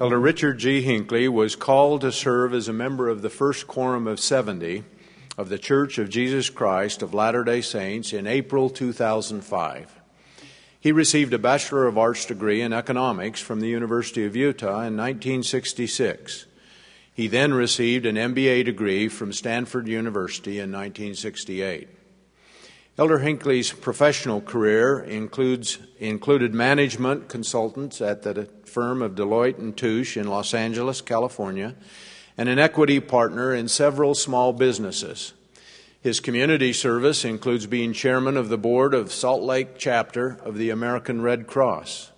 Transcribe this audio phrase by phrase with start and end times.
[0.00, 0.80] Elder Richard G.
[0.80, 4.82] Hinckley was called to serve as a member of the First Quorum of 70
[5.36, 10.00] of the Church of Jesus Christ of Latter day Saints in April 2005.
[10.80, 14.96] He received a Bachelor of Arts degree in economics from the University of Utah in
[14.96, 16.46] 1966.
[17.12, 21.99] He then received an MBA degree from Stanford University in 1968.
[23.00, 30.18] Elder Hinckley's professional career includes, included management consultants at the firm of Deloitte and Touche
[30.18, 31.74] in Los Angeles, California,
[32.36, 35.32] and an equity partner in several small businesses.
[36.02, 40.68] His community service includes being chairman of the board of Salt Lake chapter of the
[40.68, 42.10] American Red Cross.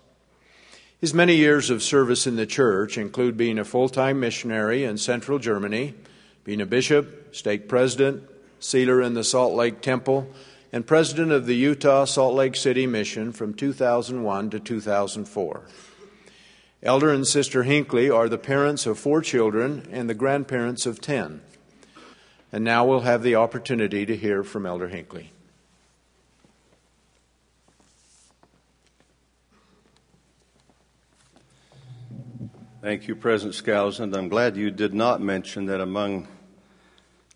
[0.98, 4.98] His many years of service in the church include being a full time missionary in
[4.98, 5.94] central Germany,
[6.42, 8.24] being a bishop, stake president,
[8.58, 10.28] sealer in the Salt Lake Temple,
[10.72, 15.62] and president of the Utah Salt Lake City Mission from 2001 to 2004.
[16.82, 21.42] Elder and Sister Hinckley are the parents of four children and the grandparents of ten.
[22.50, 25.30] And now we'll have the opportunity to hear from Elder Hinckley.
[32.82, 34.16] Thank you, President Skousen.
[34.16, 36.26] I'm glad you did not mention that among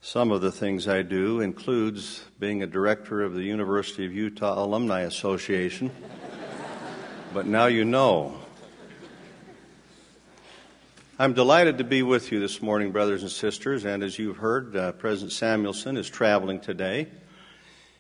[0.06, 4.62] some of the things I do includes being a director of the University of Utah
[4.62, 5.90] Alumni Association.
[7.34, 8.36] but now you know.
[11.18, 14.76] I'm delighted to be with you this morning, brothers and sisters, and as you've heard,
[14.76, 17.08] uh, President Samuelson is traveling today.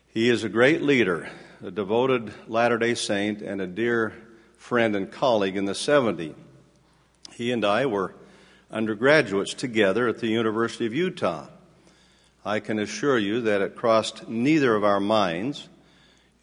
[0.06, 1.28] He is a great leader,
[1.60, 4.12] a devoted Latter day Saint, and a dear
[4.58, 6.36] friend and colleague in the 70s.
[7.32, 8.14] He and I were
[8.70, 11.48] undergraduates together at the University of Utah.
[12.46, 15.68] I can assure you that it crossed neither of our minds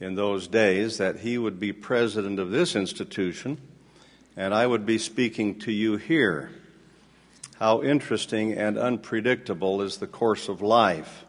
[0.02, 3.58] in those days that he would be president of this institution
[4.36, 6.52] and I would be speaking to you here.
[7.58, 11.24] How interesting and unpredictable is the course of life.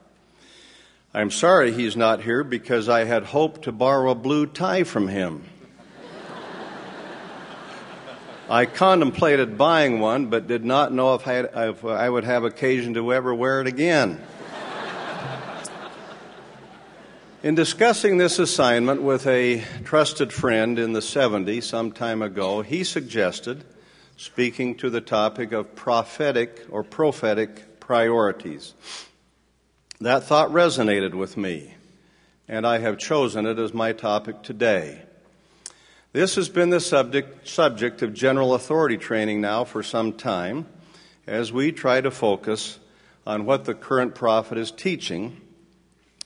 [1.14, 5.06] I'm sorry he's not here because I had hoped to borrow a blue tie from
[5.06, 5.44] him.
[8.50, 12.94] I contemplated buying one, but did not know if I, if I would have occasion
[12.94, 14.20] to ever wear it again.
[17.44, 22.84] In discussing this assignment with a trusted friend in the 70s some time ago, he
[22.84, 23.64] suggested
[24.16, 28.72] speaking to the topic of prophetic or prophetic priorities.
[30.00, 31.74] That thought resonated with me,
[32.48, 35.02] and I have chosen it as my topic today.
[36.14, 40.64] This has been the subject, subject of general authority training now for some time
[41.26, 42.78] as we try to focus
[43.26, 45.42] on what the current prophet is teaching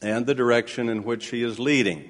[0.00, 2.08] and the direction in which he is leading.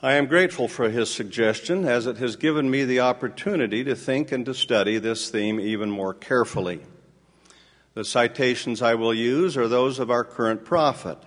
[0.00, 4.30] I am grateful for his suggestion as it has given me the opportunity to think
[4.30, 6.80] and to study this theme even more carefully.
[7.94, 11.18] The citations I will use are those of our current prophet.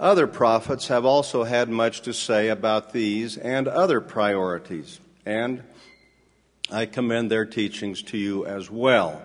[0.00, 5.62] Other prophets have also had much to say about these and other priorities, and
[6.70, 9.20] I commend their teachings to you as well.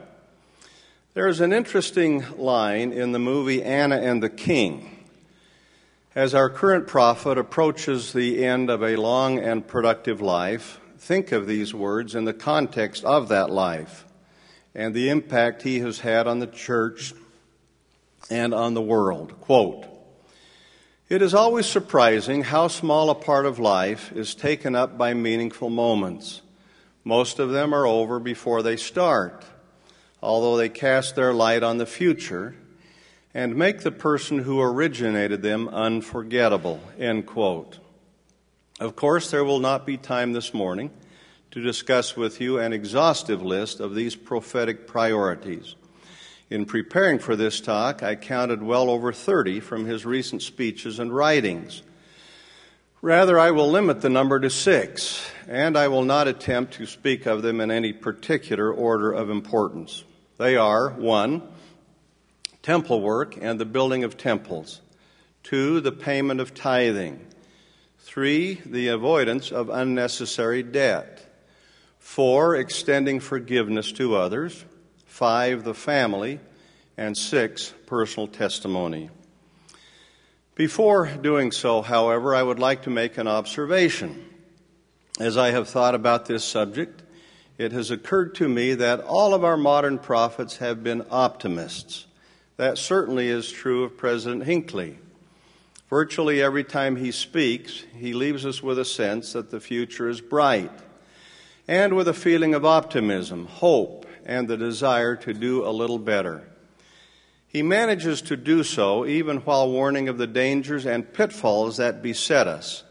[1.13, 4.96] There is an interesting line in the movie Anna and the King
[6.17, 11.45] as our current prophet approaches the end of a long and productive life, think of
[11.45, 14.03] these words in the context of that life
[14.73, 17.13] and the impact he has had on the church
[18.31, 19.39] and on the world.
[19.41, 19.85] Quote,
[21.07, 25.69] it is always surprising how small a part of life is taken up by meaningful
[25.69, 26.41] moments.
[27.03, 29.45] Most of them are over before they start,
[30.19, 32.55] although they cast their light on the future
[33.37, 36.81] and make the person who originated them unforgettable.
[36.97, 37.77] End quote.
[38.79, 40.89] Of course, there will not be time this morning
[41.51, 45.75] to discuss with you an exhaustive list of these prophetic priorities.
[46.49, 51.15] In preparing for this talk, I counted well over 30 from his recent speeches and
[51.15, 51.83] writings.
[53.03, 57.27] Rather, I will limit the number to six, and I will not attempt to speak
[57.27, 60.03] of them in any particular order of importance.
[60.39, 61.43] They are one,
[62.67, 64.81] temple work and the building of temples.
[65.41, 67.25] Two, the payment of tithing.
[67.99, 71.25] Three, the avoidance of unnecessary debt.
[71.97, 74.65] Four, extending forgiveness to others.
[75.05, 76.41] Five, the family.
[76.97, 79.11] And six, personal testimony.
[80.53, 84.25] Before doing so, however, I would like to make an observation.
[85.21, 87.01] As I have thought about this subject,
[87.57, 92.06] it has occurred to me that all of our modern prophets have been optimists.
[92.57, 94.97] That certainly is true of President Hinckley.
[95.89, 100.21] Virtually every time he speaks, he leaves us with a sense that the future is
[100.21, 100.71] bright.
[101.67, 106.47] and with a feeling of optimism, hope, and the desire to do a little better.
[107.47, 112.47] He manages to do so even while warning of the dangers and pitfalls that beset
[112.47, 112.83] us,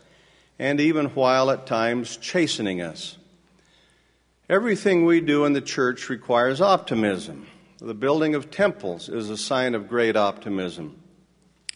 [0.59, 3.17] and even while at times chastening us.
[4.49, 7.47] Everything we do in the church requires optimism.
[7.79, 10.99] The building of temples is a sign of great optimism.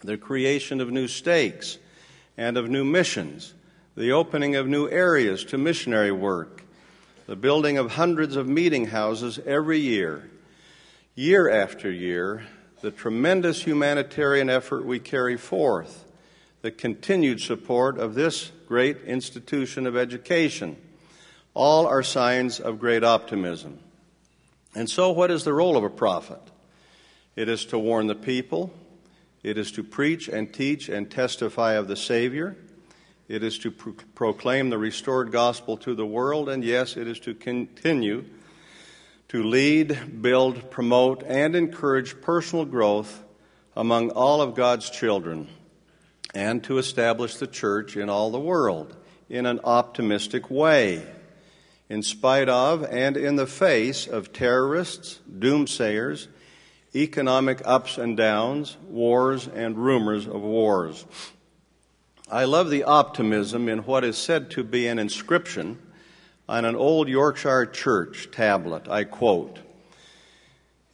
[0.02, 1.76] The creation of new stakes
[2.38, 3.52] and of new missions,
[3.96, 6.64] the opening of new areas to missionary work,
[7.26, 10.30] the building of hundreds of meeting houses every year,
[11.14, 12.46] year after year,
[12.80, 16.06] the tremendous humanitarian effort we carry forth,
[16.62, 20.78] the continued support of this great institution of education,
[21.52, 23.78] all are signs of great optimism.
[24.74, 26.40] And so, what is the role of a prophet?
[27.36, 28.72] It is to warn the people,
[29.42, 32.56] it is to preach and teach and testify of the Savior,
[33.28, 37.20] it is to pro- proclaim the restored gospel to the world, and yes, it is
[37.20, 38.24] to continue
[39.28, 43.22] to lead, build, promote, and encourage personal growth
[43.76, 45.48] among all of God's children,
[46.34, 48.96] and to establish the church in all the world
[49.28, 51.06] in an optimistic way,
[51.90, 56.28] in spite of and in the face of terrorists, doomsayers,
[56.94, 61.04] economic ups and downs, wars, and rumors of wars.
[62.30, 65.78] I love the optimism in what is said to be an inscription
[66.48, 68.88] on an old Yorkshire church tablet.
[68.88, 69.58] I quote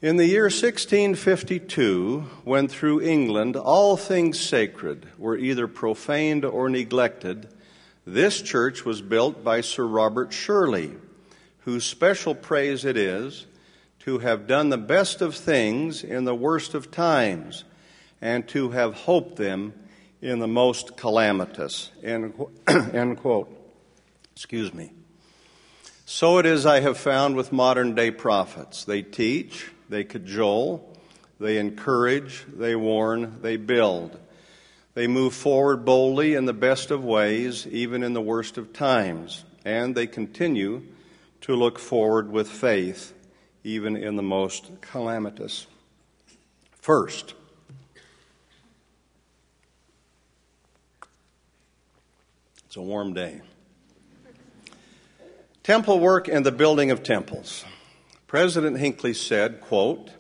[0.01, 7.49] In the year 1652, when through England all things sacred were either profaned or neglected,
[8.07, 10.93] this church was built by Sir Robert Shirley,
[11.61, 13.47] whose special praise it is
[14.01, 17.65] to have done the best of things in the worst of times,
[18.21, 19.75] and to have hoped them
[20.23, 21.91] in the most calamitous.
[22.03, 22.33] End,
[22.69, 23.53] end quote.
[24.33, 24.93] Excuse me.
[26.05, 28.85] So it is I have found with modern day prophets.
[28.85, 30.97] They teach, they cajole,
[31.41, 34.17] they encourage, they warn, they build.
[34.97, 39.45] They move forward boldly in the best of ways, even in the worst of times,
[39.63, 40.85] and they continue
[41.43, 43.13] to look forward with faith,
[43.63, 45.67] even in the most calamitous.
[46.81, 47.35] First,
[52.65, 53.43] it's a warm day.
[55.63, 57.67] Temple work and the building of temples.
[58.27, 60.13] President Hinckley said, quote,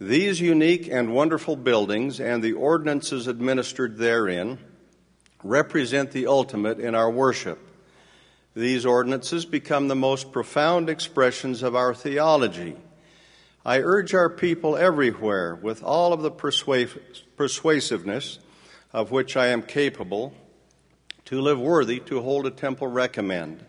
[0.00, 4.58] These unique and wonderful buildings and the ordinances administered therein
[5.42, 7.58] represent the ultimate in our worship.
[8.54, 12.76] These ordinances become the most profound expressions of our theology.
[13.66, 18.38] I urge our people everywhere, with all of the persuasiveness
[18.92, 20.32] of which I am capable,
[21.24, 23.64] to live worthy to hold a temple recommend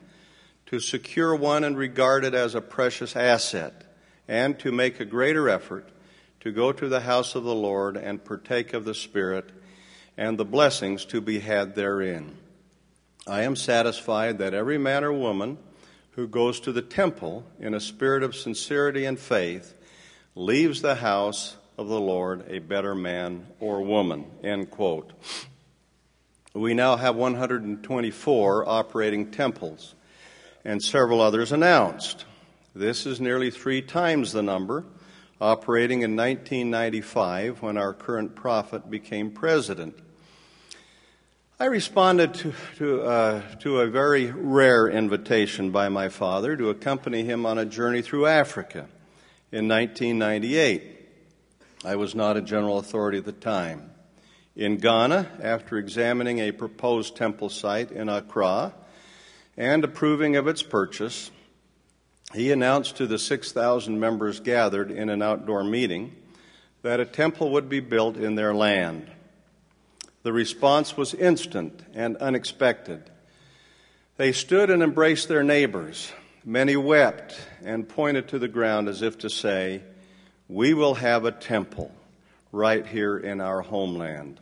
[0.68, 3.84] to secure one and regard it as a precious asset,
[4.28, 5.90] and to make a greater effort
[6.42, 9.52] to go to the house of the Lord and partake of the Spirit
[10.18, 12.38] and the blessings to be had therein.
[13.28, 15.58] I am satisfied that every man or woman
[16.12, 19.74] who goes to the temple in a spirit of sincerity and faith
[20.36, 24.26] leaves the house of the Lord a better man or woman.
[24.44, 25.12] End quote.
[26.54, 29.96] We now have 124 operating temples
[30.66, 32.26] and several others announced.
[32.76, 34.84] This is nearly three times the number
[35.42, 39.96] operating in 1995 when our current prophet became president.
[41.60, 47.24] I responded to, to, uh, to, a very rare invitation by my father to accompany
[47.24, 48.88] him on a journey through Africa
[49.52, 50.84] in 1998.
[51.84, 53.92] I was not a general authority at the time.
[54.56, 58.74] In Ghana, after examining a proposed temple site in Accra,
[59.58, 61.32] and approving of its purchase,
[62.34, 66.16] he announced to the 6,000 members gathered in an outdoor meeting
[66.84, 69.10] that a temple would be built in their land.
[70.24, 73.10] The response was instant and unexpected.
[74.18, 76.12] They stood and embraced their neighbors.
[76.46, 79.82] Many wept and pointed to the ground as if to say,
[80.48, 81.92] We will have a temple
[82.52, 84.40] right here in our homeland.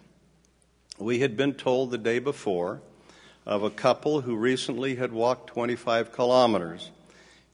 [0.99, 2.81] We had been told the day before
[3.45, 6.91] of a couple who recently had walked 25 kilometers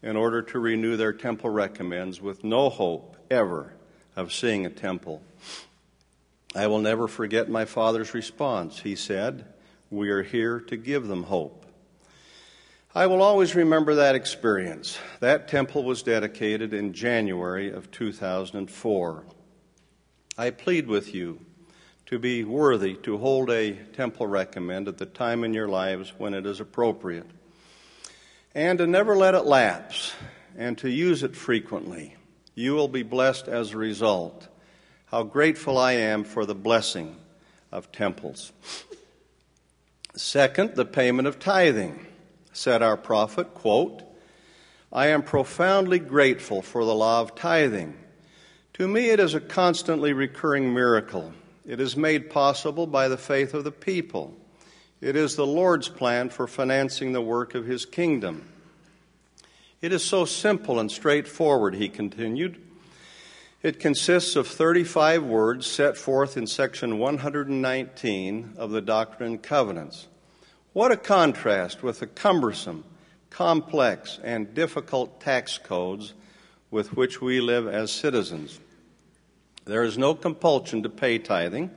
[0.03, 3.73] in order to renew their temple recommends with no hope ever
[4.15, 5.23] of seeing a temple.
[6.53, 8.81] I will never forget my father's response.
[8.81, 9.45] He said,
[9.89, 11.65] We are here to give them hope.
[12.93, 14.99] I will always remember that experience.
[15.19, 19.23] That temple was dedicated in January of 2004.
[20.37, 21.39] I plead with you
[22.05, 26.35] to be worthy to hold a temple recommend at the time in your lives when
[26.35, 27.25] it is appropriate.
[28.55, 30.13] And to never let it lapse
[30.57, 32.15] and to use it frequently.
[32.55, 34.47] You will be blessed as a result.
[35.05, 37.15] How grateful I am for the blessing
[37.71, 38.51] of temples.
[40.15, 42.05] Second, the payment of tithing.
[42.51, 44.03] Said our prophet, quote,
[44.91, 47.97] I am profoundly grateful for the law of tithing.
[48.73, 51.33] To me, it is a constantly recurring miracle.
[51.65, 54.37] It is made possible by the faith of the people.
[55.03, 58.47] It is the Lord's plan for financing the work of His kingdom.
[59.81, 62.55] It is so simple and straightforward, he continued.
[63.61, 70.07] It consists of 35 words set forth in section 119 of the Doctrine and Covenants.
[70.71, 72.85] What a contrast with the cumbersome,
[73.29, 76.13] complex, and difficult tax codes
[76.71, 78.57] with which we live as citizens.
[79.65, 81.71] There is no compulsion to pay tithing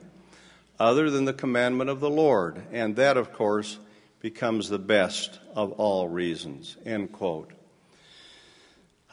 [0.79, 3.79] other than the commandment of the Lord, and that, of course,
[4.19, 6.77] becomes the best of all reasons.
[6.85, 7.51] End quote.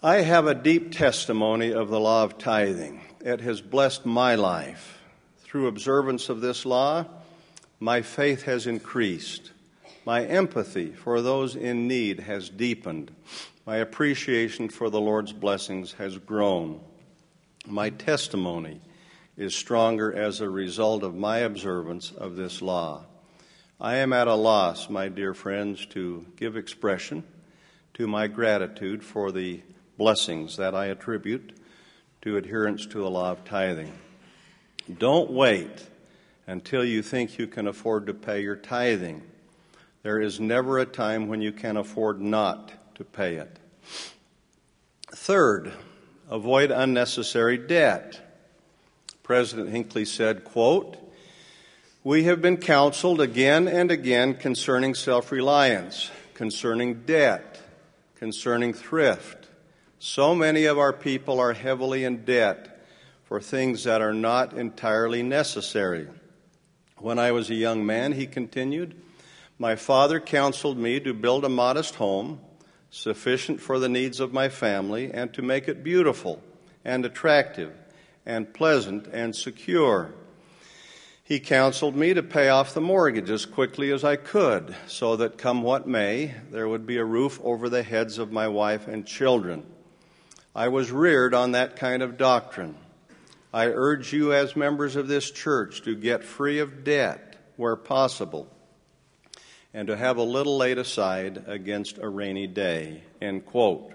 [0.02, 3.00] I have a deep testimony of the law of tithing.
[3.20, 5.00] It has blessed my life.
[5.38, 7.06] Through observance of this law,
[7.80, 9.52] my faith has increased.
[10.04, 13.10] My empathy for those in need has deepened.
[13.66, 16.80] My appreciation for the Lord's blessings has grown.
[17.66, 18.80] My testimony
[19.36, 23.04] is stronger as a result of my observance of this law.
[23.80, 27.24] I am at a loss, my dear friends, to give expression
[27.94, 29.62] to my gratitude for the
[29.98, 31.52] blessings that I attribute
[32.22, 33.92] to adherence to the law of tithing.
[34.98, 35.88] Don't wait
[36.46, 39.22] until you think you can afford to pay your tithing.
[40.02, 43.58] There is never a time when you can afford not to pay it.
[45.10, 45.72] Third,
[46.30, 48.23] avoid unnecessary debt.
[49.24, 50.98] President Hinckley said, quote,
[52.04, 57.58] We have been counseled again and again concerning self reliance, concerning debt,
[58.16, 59.48] concerning thrift.
[59.98, 62.86] So many of our people are heavily in debt
[63.24, 66.06] for things that are not entirely necessary.
[66.98, 68.94] When I was a young man, he continued,
[69.58, 72.40] my father counseled me to build a modest home
[72.90, 76.42] sufficient for the needs of my family and to make it beautiful
[76.84, 77.72] and attractive
[78.26, 80.14] and pleasant and secure.
[81.22, 85.38] He counseled me to pay off the mortgage as quickly as I could so that
[85.38, 89.06] come what may, there would be a roof over the heads of my wife and
[89.06, 89.64] children.
[90.54, 92.76] I was reared on that kind of doctrine.
[93.54, 98.48] I urge you as members of this church to get free of debt where possible
[99.72, 103.02] and to have a little laid aside against a rainy day.
[103.20, 103.92] End quote.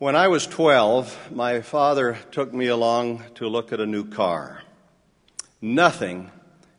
[0.00, 4.62] When I was 12, my father took me along to look at a new car.
[5.60, 6.30] Nothing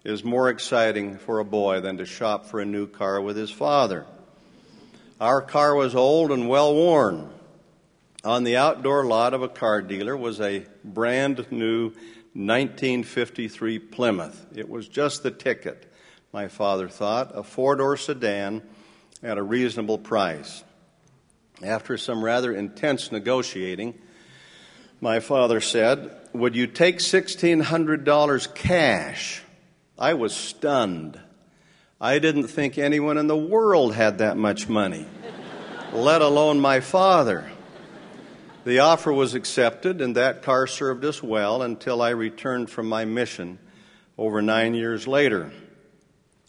[0.05, 3.51] is more exciting for a boy than to shop for a new car with his
[3.51, 4.05] father.
[5.19, 7.29] Our car was old and well worn.
[8.23, 11.87] On the outdoor lot of a car dealer was a brand new
[12.31, 14.45] 1953 Plymouth.
[14.55, 15.91] It was just the ticket
[16.31, 18.61] my father thought, a four door sedan
[19.21, 20.63] at a reasonable price.
[21.63, 23.99] After some rather intense negotiating,
[25.01, 29.43] my father said, Would you take $1,600 cash?
[29.97, 31.19] I was stunned.
[31.99, 35.05] I didn't think anyone in the world had that much money,
[35.93, 37.51] let alone my father.
[38.63, 43.03] The offer was accepted, and that car served us well until I returned from my
[43.03, 43.59] mission
[44.17, 45.51] over nine years later.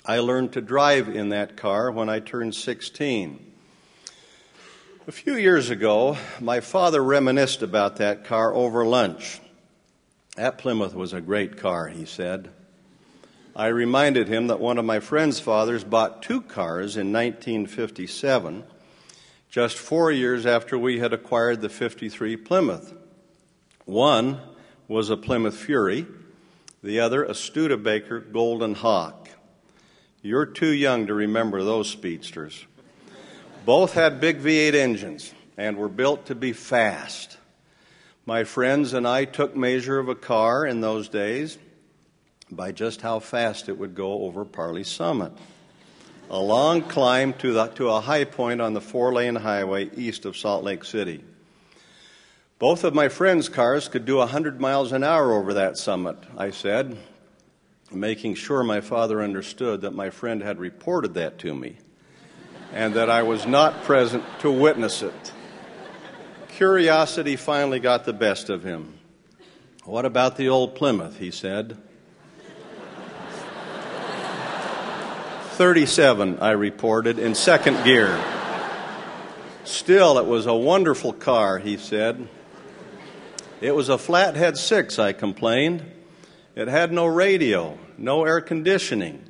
[0.05, 3.50] I learned to drive in that car when I turned 16.
[5.11, 9.41] A few years ago, my father reminisced about that car over lunch.
[10.37, 12.49] That Plymouth was a great car, he said.
[13.57, 18.63] I reminded him that one of my friend's fathers bought two cars in 1957,
[19.51, 22.95] just four years after we had acquired the 53 Plymouth.
[23.87, 24.39] One
[24.87, 26.07] was a Plymouth Fury,
[26.85, 29.29] the other a Studebaker Golden Hawk.
[30.23, 32.65] You're too young to remember those speedsters.
[33.65, 37.37] Both had big V8 engines and were built to be fast.
[38.25, 41.59] My friends and I took measure of a car in those days
[42.51, 45.33] by just how fast it would go over Parley Summit.
[46.31, 50.25] A long climb to, the, to a high point on the four lane highway east
[50.25, 51.23] of Salt Lake City.
[52.59, 56.51] Both of my friends' cars could do 100 miles an hour over that summit, I
[56.51, 56.97] said,
[57.91, 61.77] making sure my father understood that my friend had reported that to me
[62.73, 65.33] and that I was not present to witness it.
[66.49, 68.99] Curiosity finally got the best of him.
[69.85, 71.19] What about the old Plymouth?
[71.19, 71.77] he said.
[75.53, 78.19] 37, I reported, in second gear.
[79.65, 82.29] Still, it was a wonderful car, he said.
[83.61, 85.85] It was a flathead six, I complained.
[86.55, 89.23] It had no radio, no air conditioning,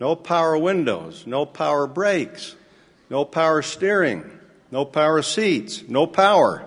[0.00, 2.56] no power windows, no power brakes,
[3.08, 4.30] no power steering,
[4.70, 6.64] no power seats, no power.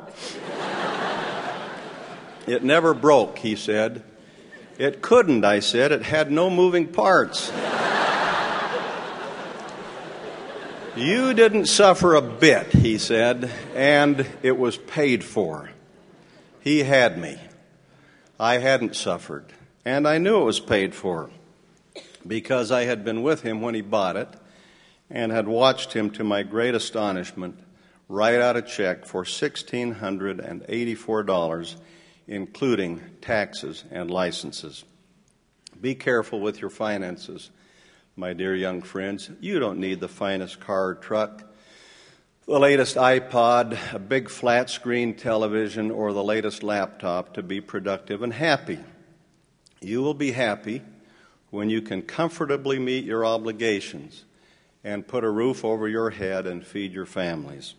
[2.47, 4.03] it never broke, he said.
[4.77, 5.91] It couldn't, I said.
[5.91, 7.51] It had no moving parts.
[10.95, 15.71] you didn't suffer a bit, he said, and it was paid for.
[16.61, 17.37] He had me.
[18.39, 19.51] I hadn't suffered,
[19.83, 21.29] and I knew it was paid for
[22.25, 24.29] because I had been with him when he bought it
[25.09, 27.57] and had watched him, to my great astonishment,
[28.07, 31.77] write out a check for $1,684
[32.29, 34.85] including taxes and licenses.
[35.81, 37.49] Be careful with your finances,
[38.15, 39.31] my dear young friends.
[39.41, 41.43] You don't need the finest car or truck,
[42.45, 48.21] the latest iPod, a big flat screen television, or the latest laptop to be productive
[48.21, 48.77] and happy.
[49.81, 50.83] You will be happy
[51.49, 54.25] when you can comfortably meet your obligations
[54.83, 57.75] and put a roof over your head and feed your families.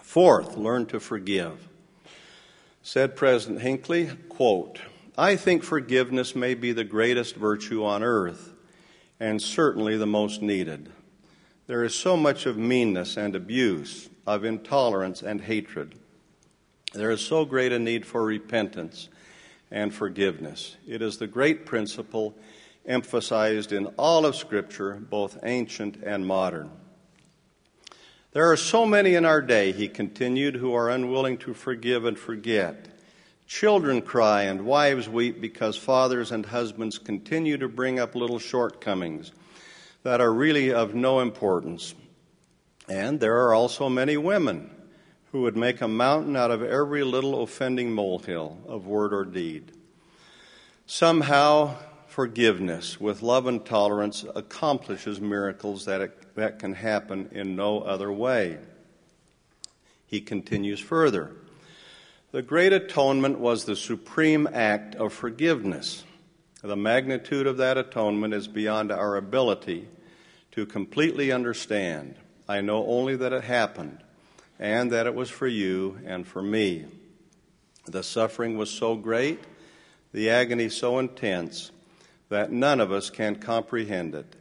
[0.00, 1.68] Fourth, learn to forgive.
[2.82, 4.80] Said President Hinckley, quote,
[5.16, 8.52] I think forgiveness may be the greatest virtue on earth
[9.20, 10.90] and certainly the most needed.
[11.68, 15.94] There is so much of meanness and abuse, of intolerance and hatred.
[16.92, 19.08] There is so great a need for repentance
[19.70, 20.76] and forgiveness.
[20.86, 22.34] It is the great principle
[22.86, 26.70] emphasized in all of Scripture, both ancient and modern.
[28.32, 32.18] There are so many in our day, he continued, who are unwilling to forgive and
[32.18, 32.88] forget.
[33.46, 39.32] Children cry and wives weep because fathers and husbands continue to bring up little shortcomings
[40.02, 41.94] that are really of no importance.
[42.88, 44.70] And there are also many women
[45.30, 49.72] who would make a mountain out of every little offending molehill of word or deed.
[50.86, 51.74] Somehow,
[52.12, 58.12] forgiveness with love and tolerance accomplishes miracles that, it, that can happen in no other
[58.12, 58.58] way.
[60.04, 61.32] He continues further.
[62.30, 66.04] The Great Atonement was the supreme act of forgiveness.
[66.62, 69.88] The magnitude of that atonement is beyond our ability
[70.50, 72.16] to completely understand.
[72.46, 73.98] I know only that it happened
[74.58, 76.84] and that it was for you and for me.
[77.86, 79.40] The suffering was so great,
[80.12, 81.70] the agony so intense,
[82.32, 84.36] that none of us can comprehend it.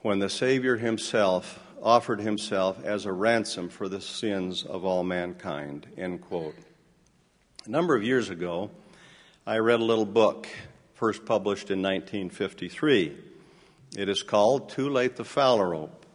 [0.00, 5.86] When the Savior himself offered himself as a ransom for the sins of all mankind.
[5.98, 6.54] End quote.
[7.66, 8.70] A number of years ago,
[9.46, 10.48] I read a little book,
[10.94, 13.16] first published in 1953.
[13.98, 16.06] It is called Too Late the Phalarope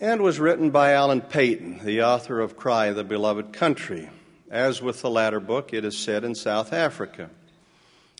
[0.00, 4.08] and was written by Alan Paton, the author of Cry the Beloved Country.
[4.50, 7.28] As with the latter book, it is set in South Africa.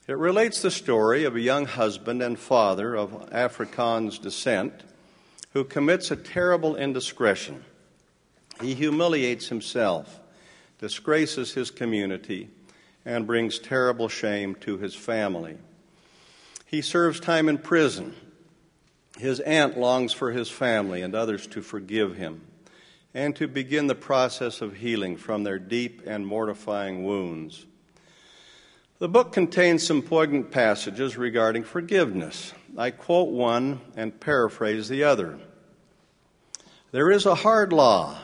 [0.08, 4.72] It relates the story of a young husband and father of Afrikaans descent
[5.52, 7.62] who commits a terrible indiscretion.
[8.62, 10.18] He humiliates himself,
[10.78, 12.48] disgraces his community,
[13.04, 15.58] and brings terrible shame to his family.
[16.64, 18.14] He serves time in prison.
[19.18, 22.40] His aunt longs for his family and others to forgive him
[23.12, 27.66] and to begin the process of healing from their deep and mortifying wounds.
[29.00, 32.52] The book contains some poignant passages regarding forgiveness.
[32.76, 35.38] I quote one and paraphrase the other.
[36.90, 38.18] There is a hard law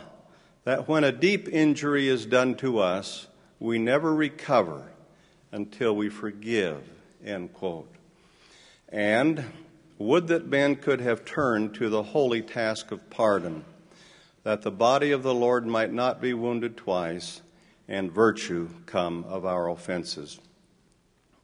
[0.64, 3.28] that when a deep injury is done to us,
[3.60, 4.90] we never recover
[5.52, 6.82] until we forgive.
[7.24, 7.94] End quote.
[8.88, 9.44] And
[9.98, 13.64] would that men could have turned to the holy task of pardon,
[14.42, 17.42] that the body of the Lord might not be wounded twice,
[17.86, 20.40] and virtue come of our offenses.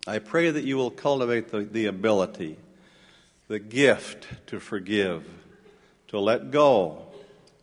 [0.07, 2.57] I pray that you will cultivate the, the ability,
[3.49, 5.29] the gift to forgive,
[6.09, 7.07] to let go,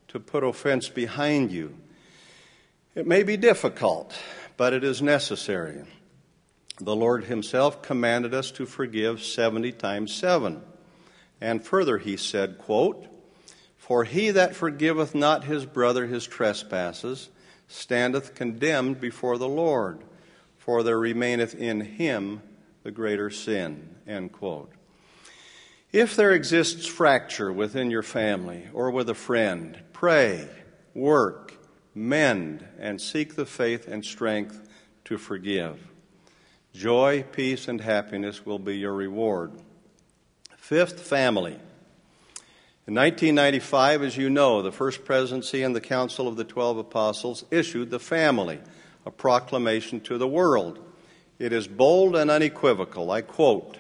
[0.10, 1.76] to put offense behind you.
[2.93, 4.15] It may be difficult,
[4.56, 5.84] but it is necessary.
[6.80, 10.62] The Lord Himself commanded us to forgive 70 times 7.
[11.41, 13.08] And further, He said, quote,
[13.78, 17.30] For he that forgiveth not his brother his trespasses
[17.67, 20.02] standeth condemned before the Lord
[20.67, 22.41] for there remaineth in him
[22.84, 23.95] the greater sin.
[24.06, 24.69] End quote.
[25.93, 30.45] If there exists fracture within your family or with a friend, pray,
[30.93, 31.53] work,
[31.95, 34.67] mend, and seek the faith and strength
[35.06, 35.88] to forgive.
[36.73, 39.53] Joy, peace, and happiness will be your reward.
[40.58, 41.58] Fifth, family.
[42.86, 47.45] In 1995, as you know, the First Presidency and the Council of the Twelve Apostles
[47.51, 48.60] issued the family,
[49.08, 50.80] a proclamation to the world.
[51.39, 53.10] It is bold and unequivocal.
[53.10, 53.78] I quote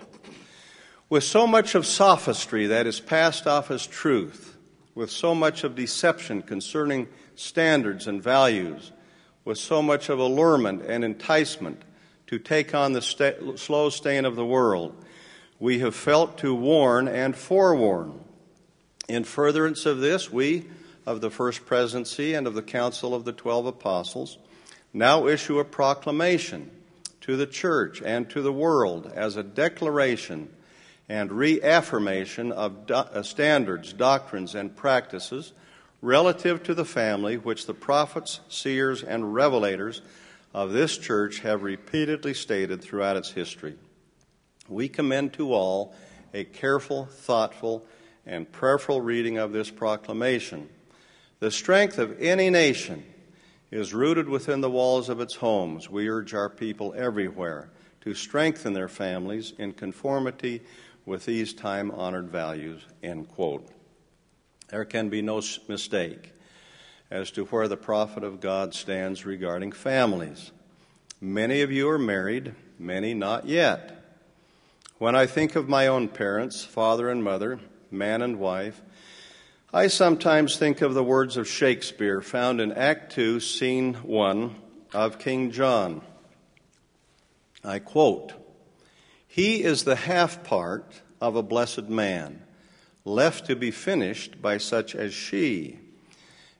[1.09, 4.55] With so much of sophistry that is passed off as truth,
[4.95, 8.93] with so much of deception concerning standards and values,
[9.43, 11.83] with so much of allurement and enticement
[12.27, 14.95] to take on the st- slow stain of the world,
[15.59, 18.17] we have felt to warn and forewarn.
[19.09, 20.67] In furtherance of this, we,
[21.05, 24.37] of the First Presidency and of the Council of the Twelve Apostles,
[24.93, 26.71] now issue a proclamation
[27.21, 30.49] to the church and to the world as a declaration
[31.09, 35.53] and reaffirmation of do- uh, standards, doctrines, and practices
[36.01, 40.01] relative to the family which the prophets, seers, and revelators
[40.53, 43.75] of this church have repeatedly stated throughout its history.
[44.69, 45.95] We commend to all
[46.33, 47.85] a careful, thoughtful,
[48.25, 50.69] and prayerful reading of this proclamation.
[51.39, 53.03] The strength of any nation
[53.71, 55.89] is rooted within the walls of its homes.
[55.89, 57.69] We urge our people everywhere
[58.01, 60.61] to strengthen their families in conformity
[61.05, 62.85] with these time honored values.
[63.03, 63.67] End quote.
[64.69, 66.33] There can be no mistake
[67.09, 70.51] as to where the prophet of God stands regarding families.
[71.21, 73.93] Many of you are married, many not yet.
[74.97, 77.59] When I think of my own parents, father and mother,
[77.91, 78.81] man and wife,
[79.73, 84.55] I sometimes think of the words of Shakespeare found in Act 2, Scene 1
[84.93, 86.01] of King John.
[87.65, 88.31] I quote,
[89.27, 92.43] He is the half part of a blessed man,
[93.03, 95.79] left to be finished by such as she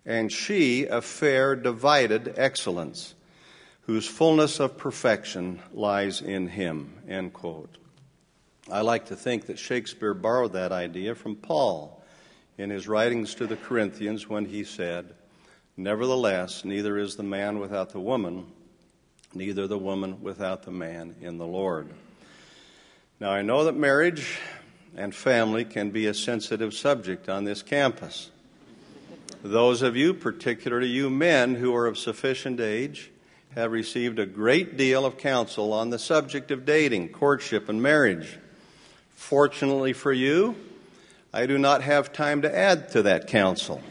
[0.06, 3.16] and she a fair divided excellence,
[3.84, 6.94] whose fullness of perfection lies in him.
[7.08, 7.78] End quote.
[8.70, 11.97] I like to think that Shakespeare borrowed that idea from Paul
[12.58, 15.14] in his writings to the Corinthians when he said,
[15.76, 18.48] Nevertheless, neither is the man without the woman,
[19.34, 21.90] neither the woman without the man in the Lord.
[23.20, 24.40] Now, I know that marriage
[24.96, 28.32] and family can be a sensitive subject on this campus.
[29.44, 33.12] Those of you, particularly you men who are of sufficient age,
[33.54, 38.38] have received a great deal of counsel on the subject of dating, courtship, and marriage.
[39.12, 40.56] Fortunately for you,
[41.34, 43.82] I do not have time to add to that counsel,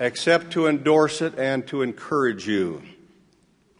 [0.00, 2.82] except to endorse it and to encourage you.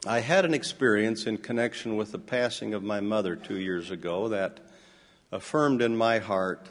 [0.07, 4.29] I had an experience in connection with the passing of my mother two years ago
[4.29, 4.61] that
[5.33, 6.69] affirmed in my heart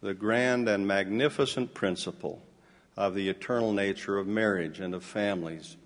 [0.00, 2.42] the grand and magnificent principle
[2.96, 5.76] of the eternal nature of marriage and of families.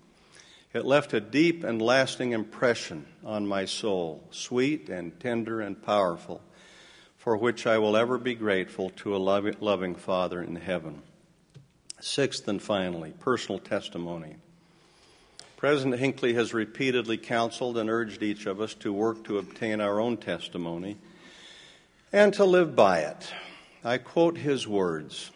[0.73, 6.43] It left a deep and lasting impression on my soul, sweet and tender and powerful,
[7.19, 11.03] for which I will ever be grateful to a loving Father in heaven.
[12.01, 14.37] Sixth and finally, personal testimony.
[15.57, 20.01] President Hinckley has repeatedly counseled and urged each of us to work to obtain our
[20.01, 20.97] own testimony
[22.13, 23.33] and to live by it.
[23.85, 25.31] I quote his words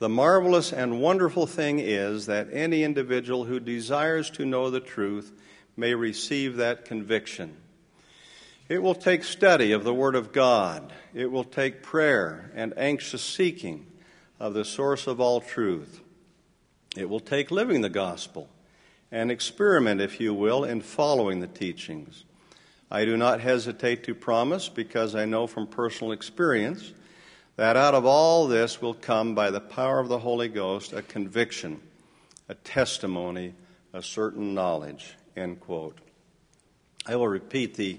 [0.00, 5.32] the marvelous and wonderful thing is that any individual who desires to know the truth
[5.76, 7.56] may receive that conviction.
[8.68, 10.90] It will take study of the Word of God.
[11.12, 13.86] It will take prayer and anxious seeking
[14.40, 16.00] of the source of all truth.
[16.96, 18.48] It will take living the gospel
[19.12, 22.24] and experiment, if you will, in following the teachings.
[22.90, 26.92] I do not hesitate to promise, because I know from personal experience
[27.56, 31.02] that out of all this will come by the power of the Holy Ghost a
[31.02, 31.80] conviction,
[32.48, 33.54] a testimony,
[33.92, 35.16] a certain knowledge.
[35.36, 35.98] End quote.
[37.06, 37.98] I will repeat the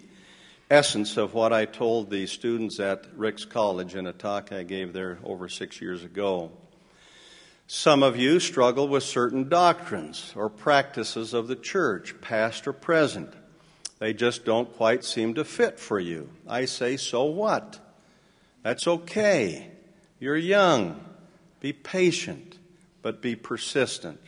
[0.69, 4.93] essence of what I told the students at Ricks College in a talk I gave
[4.93, 6.51] there over six years ago.
[7.67, 13.33] Some of you struggle with certain doctrines or practices of the church, past or present.
[13.99, 16.29] They just don't quite seem to fit for you.
[16.47, 17.79] I say, so what?
[18.63, 19.71] That's okay.
[20.19, 21.03] You're young.
[21.59, 22.57] Be patient,
[23.01, 24.19] but be persistent.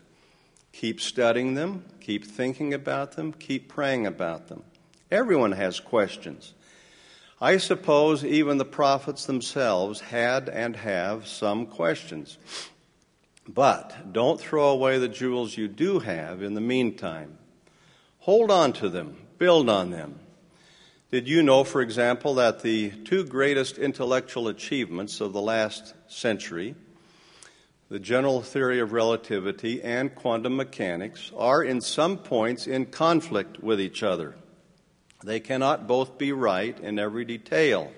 [0.71, 4.63] Keep studying them, keep thinking about them, keep praying about them.
[5.11, 6.53] Everyone has questions.
[7.39, 12.37] I suppose even the prophets themselves had and have some questions.
[13.47, 17.37] But don't throw away the jewels you do have in the meantime.
[18.19, 20.19] Hold on to them, build on them,
[21.09, 26.75] did you know, for example, that the two greatest intellectual achievements of the last century,
[27.87, 33.79] the general theory of relativity and quantum mechanics, are in some points in conflict with
[33.79, 34.35] each other?
[35.23, 37.91] They cannot both be right in every detail.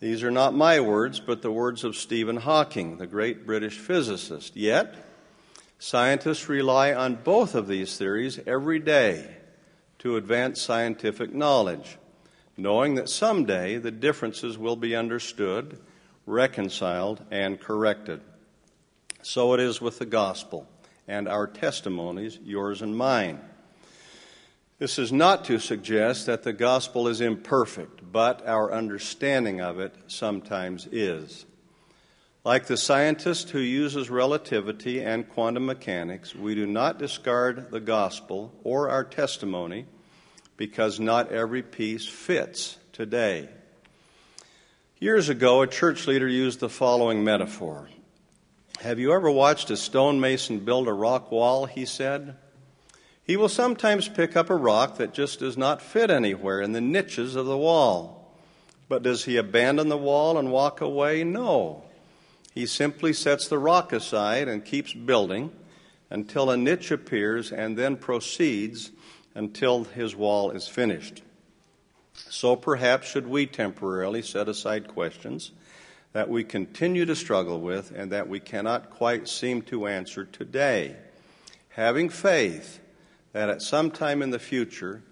[0.00, 4.54] These are not my words, but the words of Stephen Hawking, the great British physicist.
[4.54, 4.94] Yet,
[5.78, 9.36] scientists rely on both of these theories every day
[9.98, 11.98] to advance scientific knowledge,
[12.56, 15.80] knowing that someday the differences will be understood,
[16.26, 18.20] reconciled, and corrected.
[19.22, 20.68] So it is with the gospel
[21.08, 23.40] and our testimonies, yours and mine.
[24.78, 29.92] This is not to suggest that the gospel is imperfect, but our understanding of it
[30.06, 31.46] sometimes is.
[32.44, 38.54] Like the scientist who uses relativity and quantum mechanics, we do not discard the gospel
[38.62, 39.86] or our testimony
[40.56, 43.48] because not every piece fits today.
[45.00, 47.88] Years ago, a church leader used the following metaphor.
[48.80, 51.66] Have you ever watched a stonemason build a rock wall?
[51.66, 52.36] He said.
[53.28, 56.80] He will sometimes pick up a rock that just does not fit anywhere in the
[56.80, 58.34] niches of the wall.
[58.88, 61.24] But does he abandon the wall and walk away?
[61.24, 61.84] No.
[62.54, 65.52] He simply sets the rock aside and keeps building
[66.08, 68.92] until a niche appears and then proceeds
[69.34, 71.22] until his wall is finished.
[72.14, 75.52] So perhaps should we temporarily set aside questions
[76.14, 80.96] that we continue to struggle with and that we cannot quite seem to answer today.
[81.68, 82.80] Having faith
[83.32, 85.02] that at some time in the future,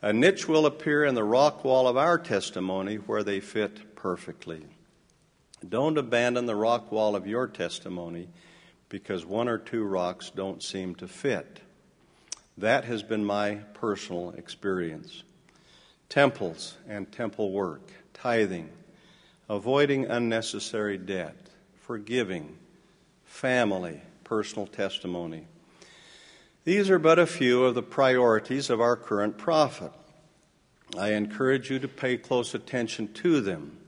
[0.00, 4.66] a niche will appear in the rock wall of our testimony where they fit perfectly.
[5.66, 8.28] Don't abandon the rock wall of your testimony
[8.88, 11.60] because one or two rocks don't seem to fit.
[12.58, 15.22] That has been my personal experience.
[16.08, 18.68] Temples and temple work, tithing,
[19.48, 21.36] avoiding unnecessary debt,
[21.80, 22.58] forgiving,
[23.24, 25.46] family, personal testimony.
[26.64, 29.90] These are but a few of the priorities of our current prophet.
[30.96, 33.78] I encourage you to pay close attention to them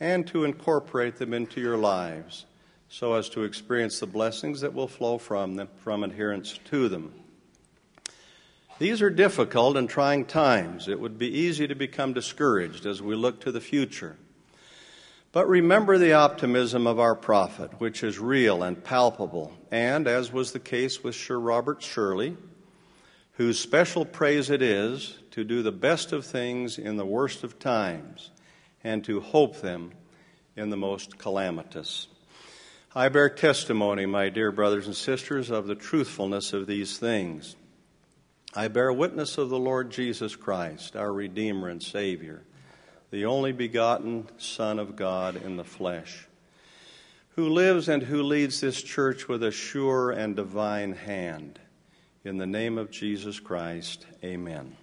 [0.00, 2.46] and to incorporate them into your lives
[2.88, 7.12] so as to experience the blessings that will flow from them from adherence to them.
[8.78, 10.88] These are difficult and trying times.
[10.88, 14.16] It would be easy to become discouraged as we look to the future.
[15.36, 20.52] But remember the optimism of our prophet, which is real and palpable, and, as was
[20.52, 22.38] the case with Sir Robert Shirley,
[23.32, 27.58] whose special praise it is to do the best of things in the worst of
[27.58, 28.30] times,
[28.82, 29.92] and to hope them
[30.56, 32.08] in the most calamitous.
[32.94, 37.56] I bear testimony, my dear brothers and sisters, of the truthfulness of these things.
[38.54, 42.42] I bear witness of the Lord Jesus Christ, our Redeemer and Savior
[43.10, 46.26] the only begotten Son of God in the flesh,
[47.36, 51.58] who lives and who leads this church with a sure and divine hand.
[52.24, 54.76] In the name of Jesus Christ, amen.